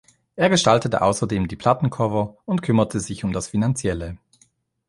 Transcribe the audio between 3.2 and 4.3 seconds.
um das Finanzielle.